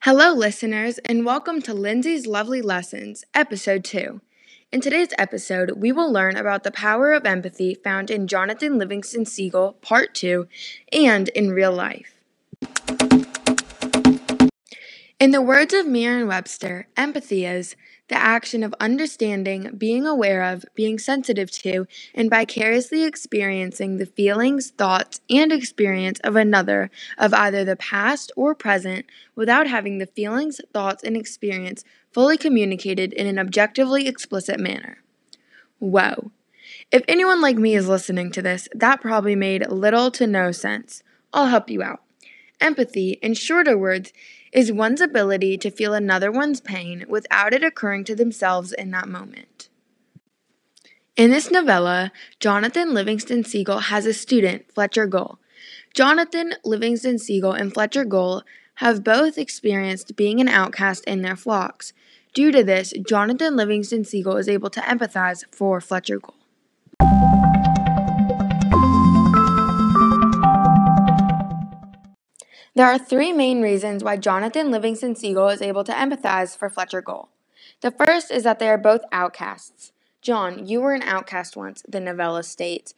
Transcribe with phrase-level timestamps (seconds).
[0.00, 4.20] Hello, listeners, and welcome to Lindsay's Lovely Lessons, Episode 2.
[4.70, 9.24] In today's episode, we will learn about the power of empathy found in Jonathan Livingston
[9.24, 10.46] Seagull, Part 2,
[10.92, 12.15] and in real life.
[15.18, 17.74] In the words of Merriam Webster, empathy is
[18.08, 24.72] the action of understanding, being aware of, being sensitive to, and vicariously experiencing the feelings,
[24.72, 30.60] thoughts, and experience of another of either the past or present without having the feelings,
[30.74, 34.98] thoughts, and experience fully communicated in an objectively explicit manner.
[35.78, 36.30] Whoa.
[36.92, 41.02] If anyone like me is listening to this, that probably made little to no sense.
[41.32, 42.02] I'll help you out.
[42.60, 44.12] Empathy, in shorter words,
[44.52, 49.08] is one's ability to feel another one's pain without it occurring to themselves in that
[49.08, 49.68] moment.
[51.16, 55.38] In this novella, Jonathan Livingston Seagull has a student, Fletcher Gull.
[55.94, 58.42] Jonathan Livingston Seagull and Fletcher Gull
[58.76, 61.94] have both experienced being an outcast in their flocks.
[62.34, 66.34] Due to this, Jonathan Livingston Seagull is able to empathize for Fletcher Gull.
[72.76, 77.00] There are three main reasons why Jonathan Livingston Seagull is able to empathize for Fletcher
[77.00, 77.30] Gull.
[77.80, 79.92] The first is that they are both outcasts.
[80.20, 82.92] John, you were an outcast once, the novella states.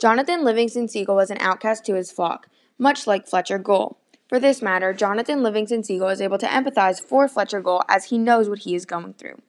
[0.00, 2.46] Jonathan Livingston Seagull was an outcast to his flock,
[2.78, 3.98] much like Fletcher Gull.
[4.28, 8.18] For this matter, Jonathan Livingston Seagull is able to empathize for Fletcher Gull as he
[8.18, 9.42] knows what he is going through.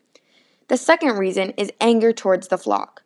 [0.68, 3.04] The second reason is anger towards the flock.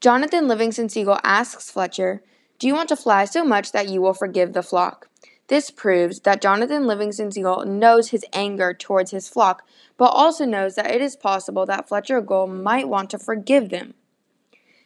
[0.00, 2.22] Jonathan Livingston Seagull asks Fletcher,
[2.60, 5.09] Do you want to fly so much that you will forgive the flock?
[5.50, 10.76] This proves that Jonathan Livingston Seagull knows his anger towards his flock, but also knows
[10.76, 13.94] that it is possible that Fletcher Gull might want to forgive them.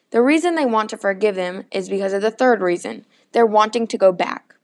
[0.08, 3.86] The reason they want to forgive them is because of the third reason they're wanting
[3.88, 4.54] to go back.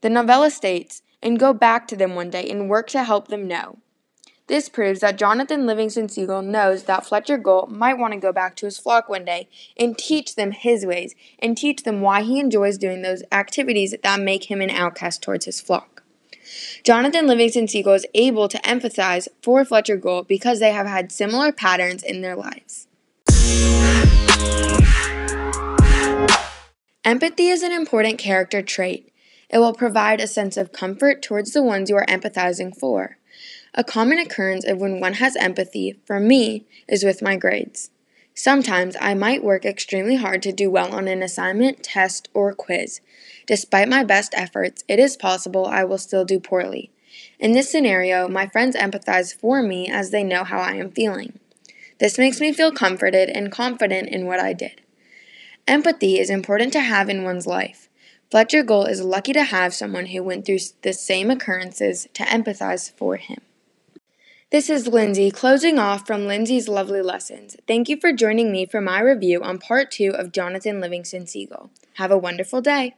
[0.00, 3.46] The novella states, and go back to them one day and work to help them
[3.46, 3.80] know.
[4.46, 8.56] This proves that Jonathan Livingston Seagull knows that Fletcher Gull might want to go back
[8.56, 12.38] to his flock one day and teach them his ways and teach them why he
[12.38, 16.02] enjoys doing those activities that make him an outcast towards his flock.
[16.82, 21.50] Jonathan Livingston Seagull is able to empathize for Fletcher Gull because they have had similar
[21.50, 22.86] patterns in their lives.
[27.02, 29.10] Empathy is an important character trait.
[29.48, 33.16] It will provide a sense of comfort towards the ones you are empathizing for.
[33.76, 37.90] A common occurrence of when one has empathy, for me, is with my grades.
[38.32, 43.00] Sometimes I might work extremely hard to do well on an assignment, test, or quiz.
[43.46, 46.92] Despite my best efforts, it is possible I will still do poorly.
[47.40, 51.40] In this scenario, my friends empathize for me as they know how I am feeling.
[51.98, 54.82] This makes me feel comforted and confident in what I did.
[55.66, 57.88] Empathy is important to have in one's life.
[58.30, 62.92] Fletcher Gull is lucky to have someone who went through the same occurrences to empathize
[62.92, 63.40] for him.
[64.54, 67.56] This is Lindsay closing off from Lindsay's Lovely Lessons.
[67.66, 71.72] Thank you for joining me for my review on part two of Jonathan Livingston Seagull.
[71.94, 72.94] Have a wonderful day.